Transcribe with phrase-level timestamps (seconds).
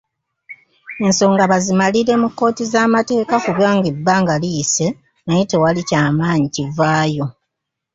[1.05, 3.65] Ensonga bazimalire mu kkooti z'amateeka kuba
[3.97, 4.87] ebbanga liyise
[5.25, 7.25] naye tewali ky'amaanyi kivaayo.